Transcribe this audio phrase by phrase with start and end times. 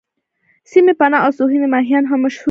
[0.71, 2.39] سسي پنو او سوهني ماهيوال هم مشهور دي.